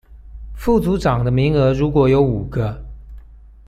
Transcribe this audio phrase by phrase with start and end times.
[0.55, 2.83] 副組長的名額如果有五個